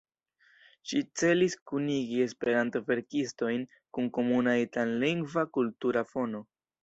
Ĝi 0.91 1.01
celis 1.21 1.55
kunigi 1.71 2.17
Esperanto-verkistojn 2.23 3.67
kun 3.97 4.09
komuna 4.17 4.57
itallingva 4.63 5.47
kultura 5.59 6.05
fono. 6.15 6.43